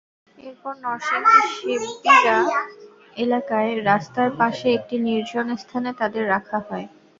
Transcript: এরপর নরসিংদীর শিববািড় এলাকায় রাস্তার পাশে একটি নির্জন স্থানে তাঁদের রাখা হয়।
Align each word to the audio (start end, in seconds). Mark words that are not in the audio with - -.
এরপর 0.37 0.73
নরসিংদীর 0.83 1.45
শিববািড় 1.53 2.39
এলাকায় 3.17 3.71
রাস্তার 3.83 4.29
পাশে 4.39 4.67
একটি 4.77 4.95
নির্জন 5.05 5.47
স্থানে 5.57 5.89
তাঁদের 5.99 6.23
রাখা 6.27 6.57
হয়। 6.67 6.85